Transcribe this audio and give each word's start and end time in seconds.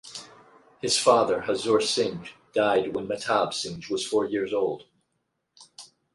His 0.81 0.97
father 0.97 1.41
Hazur 1.41 1.79
Singh 1.79 2.27
died 2.55 2.95
when 2.95 3.07
Mehtab 3.07 3.53
Singh 3.53 3.83
was 3.91 4.03
four 4.03 4.25
years 4.25 4.51
old. 4.51 4.85